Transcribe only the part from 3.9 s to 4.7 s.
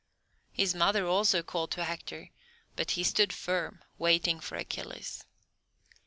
waiting for